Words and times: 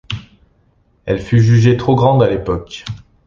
Elle 1.05 1.21
fut 1.21 1.41
jugée 1.43 1.77
trop 1.77 1.93
grande 1.93 2.23
à 2.23 2.27
l’époque. 2.27 2.85